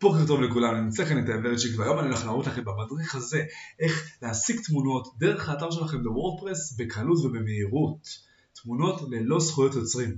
בוקר 0.00 0.26
טוב 0.26 0.40
לכולם, 0.40 0.74
אני 0.74 0.80
נמצא 0.80 1.04
כאן 1.04 1.24
את 1.24 1.28
האברצ'יק 1.28 1.78
והיום 1.78 1.98
אני 1.98 2.06
הולך 2.06 2.24
להראות 2.24 2.46
לכם 2.46 2.64
במדריך 2.64 3.14
הזה 3.14 3.42
איך 3.80 4.10
להשיג 4.22 4.60
תמונות 4.60 5.08
דרך 5.18 5.48
האתר 5.48 5.70
שלכם 5.70 6.02
בוורדפרס 6.02 6.76
בקלות 6.78 7.18
ובמהירות. 7.24 8.08
תמונות 8.62 9.00
ללא 9.10 9.40
זכויות 9.40 9.74
יוצרים. 9.74 10.16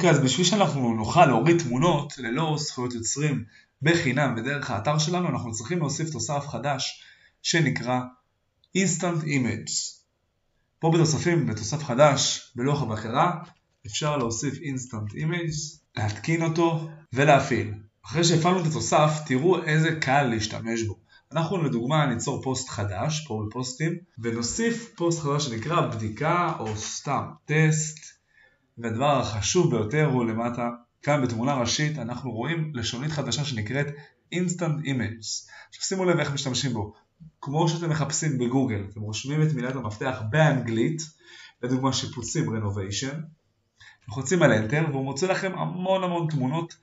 אוקיי, 0.00 0.10
אז 0.10 0.18
בשביל 0.18 0.46
שאנחנו 0.46 0.94
נוכל 0.94 1.26
להוריד 1.26 1.58
תמונות 1.62 2.18
ללא 2.18 2.56
זכויות 2.58 2.94
יוצרים 2.94 3.44
בחינם 3.82 4.34
ודרך 4.36 4.70
האתר 4.70 4.98
שלנו, 4.98 5.28
אנחנו 5.28 5.52
צריכים 5.52 5.78
להוסיף 5.78 6.10
תוסף 6.10 6.46
חדש 6.48 7.02
שנקרא 7.42 8.00
Instant 8.78 9.24
Image. 9.24 9.72
פה 10.78 10.90
בתוספים, 10.94 11.46
בתוסף 11.46 11.84
חדש, 11.84 12.52
בלוח 12.56 12.82
הבקרה, 12.82 13.42
אפשר 13.86 14.16
להוסיף 14.16 14.54
Instant 14.54 15.12
Image, 15.12 15.78
להתקין 15.96 16.42
אותו 16.42 16.88
ולהפעיל. 17.12 17.74
אחרי 18.04 18.24
שהפעלנו 18.24 18.60
את 18.60 18.66
התוסף, 18.66 19.12
תראו 19.26 19.62
איזה 19.62 19.98
קל 20.00 20.22
להשתמש 20.22 20.82
בו. 20.82 20.96
אנחנו 21.32 21.62
לדוגמה 21.62 22.06
ניצור 22.06 22.42
פוסט 22.42 22.68
חדש, 22.68 23.24
פה 23.28 23.42
בפוסטים, 23.46 23.92
ונוסיף 24.18 24.92
פוסט 24.96 25.20
חדש 25.20 25.46
שנקרא 25.46 25.80
בדיקה 25.86 26.52
או 26.58 26.76
סתם 26.76 27.24
טסט. 27.44 28.19
והדבר 28.82 29.20
החשוב 29.20 29.70
ביותר 29.70 30.04
הוא 30.04 30.24
למטה, 30.24 30.70
כאן 31.02 31.22
בתמונה 31.22 31.54
ראשית 31.54 31.98
אנחנו 31.98 32.30
רואים 32.30 32.72
לשונית 32.74 33.10
חדשה 33.10 33.44
שנקראת 33.44 33.86
Instant 34.34 34.84
Image. 34.84 35.50
עכשיו 35.68 35.82
שימו 35.82 36.04
לב 36.04 36.18
איך 36.18 36.32
משתמשים 36.32 36.72
בו. 36.72 36.92
כמו 37.40 37.68
שאתם 37.68 37.90
מחפשים 37.90 38.38
בגוגל, 38.38 38.84
אתם 38.90 39.00
רושמים 39.00 39.42
את 39.42 39.52
מילת 39.52 39.76
המפתח 39.76 40.22
באנגלית, 40.30 41.02
לדוגמה 41.62 41.92
שיפוצים 41.92 42.56
Renovation, 42.56 43.16
לוחצים 44.08 44.42
על 44.42 44.52
Enter 44.52 44.90
והוא 44.90 45.04
מוצא 45.04 45.26
לכם 45.26 45.52
המון 45.58 46.04
המון 46.04 46.26
תמונות 46.30 46.76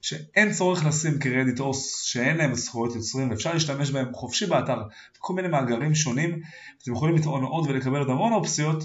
שאין 0.00 0.52
צורך 0.52 0.84
לשים 0.84 1.18
קרדיט 1.18 1.60
או 1.60 1.74
שאין 2.02 2.36
להם 2.36 2.54
זכויות 2.54 2.94
יוצרים 2.94 3.30
ואפשר 3.30 3.52
להשתמש 3.52 3.90
בהם 3.90 4.14
חופשי 4.14 4.46
באתר 4.46 4.82
בכל 5.18 5.34
מיני 5.34 5.48
מאגרים 5.48 5.94
שונים 5.94 6.40
אתם 6.82 6.92
יכולים 6.92 7.16
לטעון 7.16 7.44
עוד 7.44 7.66
ולקבל 7.68 7.98
עוד 7.98 8.10
המון 8.10 8.32
אופציות 8.32 8.84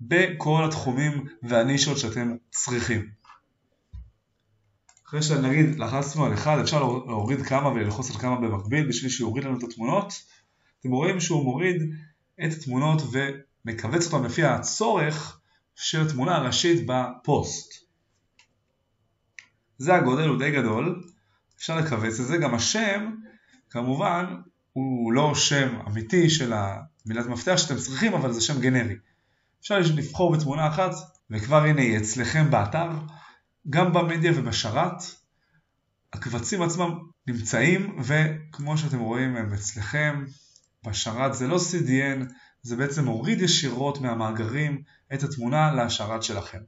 בכל 0.00 0.64
התחומים 0.64 1.24
והנישות 1.42 1.98
שאתם 1.98 2.36
צריכים. 2.50 3.10
אחרי 5.06 5.22
שנגיד 5.22 5.78
לחצנו 5.78 6.24
על 6.24 6.34
אחד 6.34 6.58
אפשר 6.58 6.82
להוריד 6.82 7.42
כמה 7.42 7.68
וללחוץ 7.68 8.10
על 8.10 8.16
כמה 8.16 8.40
במקביל 8.40 8.88
בשביל 8.88 9.10
שיוריד 9.10 9.44
לנו 9.44 9.58
את 9.58 9.62
התמונות. 9.62 10.12
אתם 10.80 10.90
רואים 10.90 11.20
שהוא 11.20 11.44
מוריד 11.44 11.82
את 12.44 12.52
התמונות 12.52 13.02
ומכווץ 13.12 14.12
אותן 14.12 14.24
לפי 14.24 14.44
הצורך 14.44 15.40
של 15.74 16.06
התמונה 16.06 16.36
הראשית 16.36 16.86
בפוסט. 16.86 17.84
זה 19.78 19.94
הגודל, 19.94 20.28
הוא 20.28 20.38
די 20.38 20.50
גדול, 20.50 21.02
אפשר 21.56 21.76
לכווץ 21.76 22.20
את 22.20 22.26
זה, 22.26 22.36
גם 22.36 22.54
השם 22.54 23.14
כמובן 23.70 24.34
הוא 24.72 25.12
לא 25.12 25.34
שם 25.34 25.80
אמיתי 25.86 26.30
של 26.30 26.52
המילת 26.52 27.26
מפתח 27.26 27.56
שאתם 27.56 27.76
צריכים 27.76 28.14
אבל 28.14 28.32
זה 28.32 28.40
שם 28.40 28.60
גנרי. 28.60 28.94
אפשר 29.64 29.78
לבחור 29.96 30.32
בתמונה 30.32 30.68
אחת 30.68 30.90
וכבר 31.30 31.62
הנה 31.62 31.82
היא 31.82 31.98
אצלכם 31.98 32.50
באתר, 32.50 32.88
גם 33.70 33.92
במדיה 33.92 34.32
ובשרת. 34.36 35.02
הקבצים 36.12 36.62
עצמם 36.62 36.98
נמצאים 37.26 37.98
וכמו 38.02 38.78
שאתם 38.78 38.98
רואים 38.98 39.36
הם 39.36 39.52
אצלכם 39.52 40.24
בשרת 40.86 41.34
זה 41.34 41.46
לא 41.46 41.56
CDN, 41.56 42.32
זה 42.62 42.76
בעצם 42.76 43.04
מוריד 43.04 43.40
ישירות 43.40 44.00
מהמאגרים 44.00 44.82
את 45.14 45.22
התמונה 45.22 45.84
לשרת 45.84 46.22
שלכם. 46.22 46.60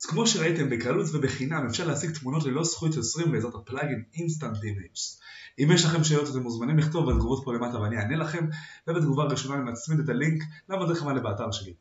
אז 0.00 0.06
כמו 0.06 0.26
שראיתם 0.26 0.70
בקלות 0.70 1.06
ובחינם 1.12 1.66
אפשר 1.66 1.86
להשיג 1.86 2.10
תמונות 2.10 2.44
ללא 2.44 2.64
זכויות 2.64 2.94
יוצרים 2.94 3.32
בעזרת 3.32 3.54
הפלאגין 3.54 4.04
Instant 4.14 4.56
Images. 4.56 5.20
אם 5.58 5.68
יש 5.74 5.84
לכם 5.84 6.04
שאלות 6.04 6.30
אתם 6.30 6.42
מוזמנים 6.42 6.78
לכתוב 6.78 7.10
בתגובות 7.10 7.44
פה 7.44 7.54
למטה 7.54 7.80
ואני 7.80 7.96
אענה 7.96 8.16
לכם 8.16 8.46
ובתגובה 8.88 9.22
הראשונה 9.22 9.54
אני 9.54 9.70
מצמיד 9.70 10.00
את 10.00 10.08
הלינק 10.08 10.42
למדריך 10.68 11.02
המלא 11.02 11.20
באתר 11.20 11.50
שלי. 11.50 11.74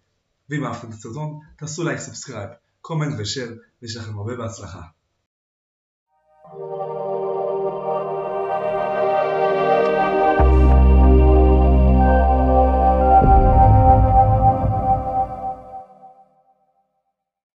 ואם 0.49 0.65
אהבתם 0.65 0.89
את 0.89 0.93
הסרטון, 0.93 1.39
תעשו 1.57 1.83
לייק, 1.83 1.99
subscribe, 1.99 2.49
comment 2.81 3.15
ו 3.19 3.23
share, 3.23 3.49
ויש 3.81 3.95
לכם 3.97 4.17
הרבה 4.17 4.35
בהצלחה. 4.35 4.81